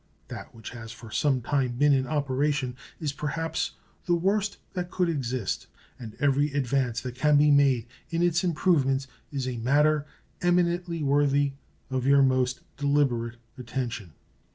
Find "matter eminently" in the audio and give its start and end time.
9.57-11.03